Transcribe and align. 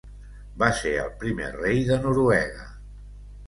Va 0.63 0.69
ser 0.79 0.93
el 1.03 1.11
primer 1.25 1.51
rei 1.59 1.85
de 1.93 2.01
Noruega. 2.09 2.69